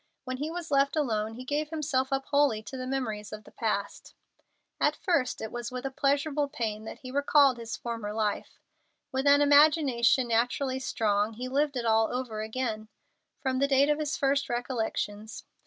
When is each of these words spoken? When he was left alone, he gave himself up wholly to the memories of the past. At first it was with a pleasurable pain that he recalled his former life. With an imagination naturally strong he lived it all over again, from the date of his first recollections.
When 0.23 0.37
he 0.37 0.49
was 0.49 0.71
left 0.71 0.95
alone, 0.95 1.35
he 1.35 1.43
gave 1.45 1.69
himself 1.69 2.11
up 2.11 2.25
wholly 2.25 2.63
to 2.63 2.75
the 2.75 2.87
memories 2.87 3.31
of 3.31 3.43
the 3.43 3.51
past. 3.51 4.15
At 4.79 4.95
first 4.95 5.41
it 5.41 5.51
was 5.51 5.71
with 5.71 5.85
a 5.85 5.91
pleasurable 5.91 6.47
pain 6.47 6.85
that 6.85 7.01
he 7.01 7.11
recalled 7.11 7.59
his 7.59 7.77
former 7.77 8.11
life. 8.11 8.57
With 9.11 9.27
an 9.27 9.41
imagination 9.41 10.29
naturally 10.29 10.79
strong 10.79 11.33
he 11.33 11.47
lived 11.47 11.77
it 11.77 11.85
all 11.85 12.11
over 12.11 12.41
again, 12.41 12.87
from 13.43 13.59
the 13.59 13.67
date 13.67 13.89
of 13.89 13.99
his 13.99 14.17
first 14.17 14.49
recollections. 14.49 15.45